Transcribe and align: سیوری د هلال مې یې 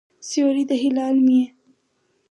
سیوری 0.27 0.63
د 0.69 0.71
هلال 0.81 1.15
مې 1.25 1.33
یې 1.41 1.45